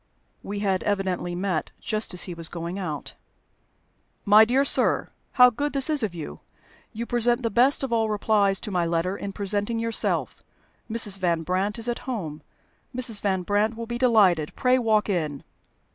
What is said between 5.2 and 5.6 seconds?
how